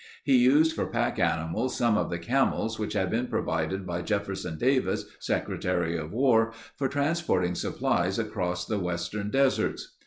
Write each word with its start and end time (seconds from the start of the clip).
He 0.23 0.35
used 0.35 0.75
for 0.75 0.87
pack 0.87 1.19
animals 1.19 1.77
some 1.77 1.95
of 1.95 2.09
the 2.09 2.17
camels 2.17 2.79
which 2.79 2.93
had 2.93 3.11
been 3.11 3.27
provided 3.27 3.85
by 3.85 4.01
Jefferson 4.01 4.57
Davis, 4.57 5.05
Secretary 5.19 5.95
of 5.95 6.11
War, 6.11 6.53
for 6.75 6.87
transporting 6.89 7.53
supplies 7.53 8.17
across 8.17 8.65
the 8.65 8.79
western 8.79 9.29
deserts. 9.29 9.95